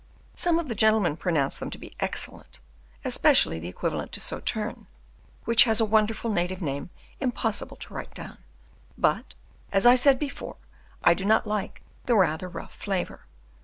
Some 0.33 0.57
of 0.57 0.67
the 0.67 0.73
gentlemen 0.73 1.15
pronounced 1.15 1.59
them 1.59 1.69
to 1.69 1.77
be 1.77 1.93
excellent, 1.99 2.57
especially 3.05 3.59
the 3.59 3.67
equivalent 3.67 4.11
to 4.13 4.19
Sauterne, 4.19 4.87
which 5.45 5.65
has 5.65 5.79
a 5.79 5.85
wonderful 5.85 6.31
native 6.33 6.59
name 6.59 6.89
impossible 7.19 7.77
to 7.77 7.93
write 7.93 8.15
down; 8.15 8.39
but, 8.97 9.35
as 9.71 9.85
I 9.85 9.95
said 9.95 10.17
before, 10.17 10.55
I 11.03 11.13
do 11.13 11.23
not 11.23 11.45
like 11.45 11.83
the 12.07 12.15
rather 12.15 12.47
rough 12.49 12.73
flavour. 12.73 13.27